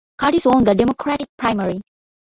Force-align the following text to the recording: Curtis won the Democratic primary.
Curtis 0.17 0.47
won 0.47 0.63
the 0.63 0.73
Democratic 0.73 1.27
primary. 1.37 1.79